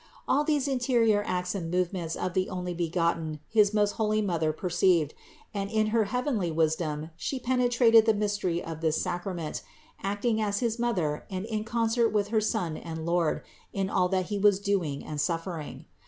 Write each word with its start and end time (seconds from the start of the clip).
All 0.27 0.43
these 0.43 0.67
in 0.67 0.79
terior 0.79 1.21
acts 1.27 1.53
and 1.53 1.69
movements 1.69 2.15
of 2.15 2.33
the 2.33 2.47
Onlybegotten 2.51 3.37
his 3.47 3.71
most 3.71 3.91
holy 4.01 4.19
Mother 4.19 4.51
perceived, 4.51 5.13
and 5.53 5.69
in 5.69 5.87
her 5.93 6.05
heavenly 6.05 6.49
wisdom 6.49 7.11
She 7.15 7.37
penetrated 7.37 8.07
the 8.07 8.15
mystery 8.15 8.63
of 8.63 8.81
this 8.81 8.99
sacrament, 8.99 9.61
acting 10.01 10.41
as 10.41 10.57
his 10.57 10.79
Mother 10.79 11.27
and 11.29 11.45
in 11.45 11.63
concert 11.65 12.09
with 12.09 12.29
Her 12.29 12.41
Son 12.41 12.77
and 12.77 13.05
Lord 13.05 13.43
in 13.73 13.91
all 13.91 14.09
that 14.09 14.29
He 14.33 14.39
was 14.39 14.57
doing 14.59 15.05
and 15.05 15.21
suffering. 15.21 15.85